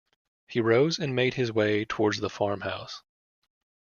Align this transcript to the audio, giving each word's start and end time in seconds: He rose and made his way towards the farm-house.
He 0.47 0.59
rose 0.61 0.97
and 0.97 1.15
made 1.15 1.35
his 1.35 1.51
way 1.51 1.85
towards 1.85 2.21
the 2.21 2.29
farm-house. 2.31 3.03